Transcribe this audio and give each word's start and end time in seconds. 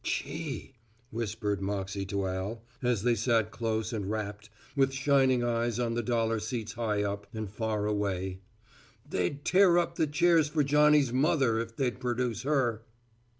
"Chee," 0.03 0.73
whispered 1.11 1.61
Moxey 1.61 2.05
to 2.07 2.25
Al, 2.25 2.63
as 2.81 3.03
they 3.03 3.13
sat 3.13 3.51
close 3.51 3.93
and 3.93 4.09
rapt, 4.09 4.49
with 4.75 4.95
shining 4.95 5.43
eyes, 5.43 5.77
on 5.79 5.93
the 5.93 6.01
dollar 6.01 6.39
seats 6.39 6.73
high 6.73 7.03
up 7.03 7.27
and 7.35 7.47
far 7.47 7.85
away, 7.85 8.39
"they'd 9.07 9.45
tear 9.45 9.77
up 9.77 9.97
the 9.97 10.07
chairs 10.07 10.47
for 10.49 10.63
Johnny's 10.63 11.13
mother 11.13 11.59
if 11.59 11.75
they'd 11.75 11.99
perduce 11.99 12.41
her." 12.41 12.81